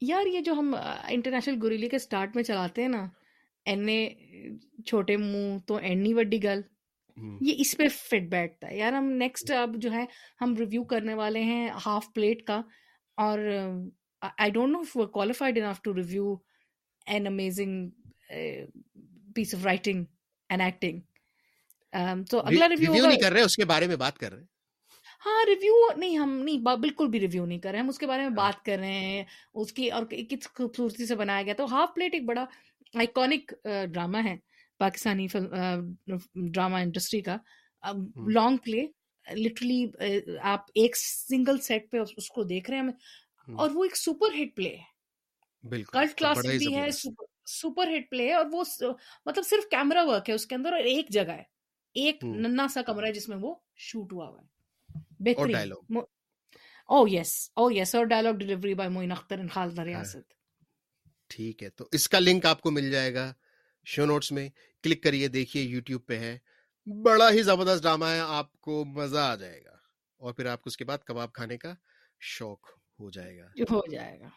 [0.00, 0.74] یار یہ جو ہم
[1.08, 3.08] انٹرنیشنل گوریلی کے سٹارٹ میں چلاتے ہیں نا
[3.64, 4.10] اینے
[4.86, 6.60] چھوٹے منہ تو اینی وڈی گل۔
[7.40, 10.04] یہ اس پہ فٹ بیٹھتا ہے۔ یار ہم نیکسٹ اب جو ہے
[10.40, 12.60] ہم ریویو کرنے والے ہیں ہاف پلیٹ کا
[13.16, 13.38] اور
[14.22, 16.34] I don't know qualified enough to review
[17.06, 17.90] an amazing
[19.34, 20.04] piece of writing
[20.48, 21.00] and acting
[22.30, 24.57] تو اگلا ریویو نہیں کر رہے اس کے بارے میں بات کر رہے۔ ہیں
[25.22, 28.22] ہاں ریویو نہیں ہم نہیں بالکل بھی ریویو نہیں کر رہے ہم اس کے بارے
[28.22, 29.24] میں بات کر رہے ہیں
[29.54, 32.44] اس کی اور کس خوبصورتی سے بنایا گیا تو ہاف پلیٹ ایک بڑا
[32.94, 33.52] آئیکونک
[33.92, 34.36] ڈرامہ ہے
[34.80, 37.36] پاکستانی ڈرامہ انڈسٹری کا۔
[38.32, 38.86] لانگ پلے
[39.26, 39.84] لٹرلی
[40.44, 42.92] آپ ایک سنگل سیٹ پہ اس کو دیکھ رہے ہیں۔
[43.48, 44.82] اور وہ ایک سپر ہٹ پلے ہے۔
[45.92, 46.90] کلٹ کلاسک بھی ہے
[47.50, 48.62] سپر ہٹ پلے ہے اور وہ
[49.26, 51.42] مطلب صرف کیمرہ ورک ہے اس کے اندر اور ایک جگہ ہے۔
[51.96, 54.57] ایک ننا سا کمرہ ہے جس میں وہ شوٹ ہوا ہوا ہے۔
[55.20, 55.72] بہترین
[56.88, 60.34] او یس او یس اور dialogue delivery by Moin Akhtar Khalida Riyasat
[61.28, 63.32] ٹھیک ہے تو اس کا لنک آپ کو مل جائے گا
[63.86, 64.48] شو نوٹس میں۔
[64.82, 66.38] کلک کریے دیکھیے یوٹیوب پہ ہے۔
[67.02, 69.76] بڑا ہی زبردست ڈرامہ ہے آپ کو مزہ آ جائے گا۔
[70.16, 71.74] اور پھر آپ کو اس کے بعد کباب کھانے کا
[72.20, 74.28] شوق ہو جائے گا۔ ہو جائے گا۔